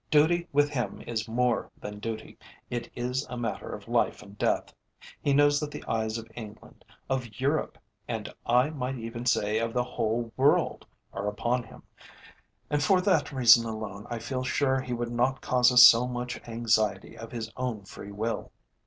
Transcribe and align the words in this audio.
Duty 0.09 0.47
with 0.51 0.71
him 0.71 1.03
is 1.05 1.27
more 1.27 1.69
than 1.79 1.99
duty, 1.99 2.35
it 2.71 2.89
is 2.95 3.23
a 3.29 3.37
matter 3.37 3.69
of 3.71 3.87
life 3.87 4.23
and 4.23 4.35
death; 4.35 4.73
he 5.21 5.31
knows 5.31 5.59
that 5.59 5.69
the 5.69 5.83
eyes 5.87 6.17
of 6.17 6.27
England, 6.35 6.83
of 7.07 7.39
Europe, 7.39 7.77
and 8.07 8.27
I 8.43 8.71
might 8.71 8.97
even 8.97 9.27
say 9.27 9.59
of 9.59 9.73
the 9.73 9.83
whole 9.83 10.33
world, 10.35 10.87
are 11.13 11.27
upon 11.27 11.61
him, 11.61 11.83
and 12.71 12.81
for 12.81 12.99
that 13.01 13.31
reason 13.31 13.63
alone 13.67 14.07
I 14.09 14.17
feel 14.17 14.43
sure 14.43 14.81
he 14.81 14.93
would 14.93 15.11
not 15.11 15.39
cause 15.39 15.71
us 15.71 15.83
so 15.85 16.07
much 16.07 16.41
anxiety 16.47 17.15
of 17.15 17.31
his 17.31 17.51
own 17.55 17.83
free 17.83 18.11
will." 18.11 18.51